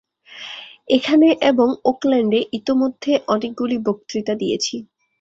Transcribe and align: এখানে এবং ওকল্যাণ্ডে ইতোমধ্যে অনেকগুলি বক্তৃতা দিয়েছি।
এখানে 0.89 1.27
এবং 1.49 1.67
ওকল্যাণ্ডে 1.85 2.39
ইতোমধ্যে 2.53 3.11
অনেকগুলি 3.27 3.77
বক্তৃতা 3.87 4.33
দিয়েছি। 4.35 4.75